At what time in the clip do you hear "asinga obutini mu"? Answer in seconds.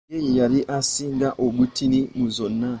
0.77-2.25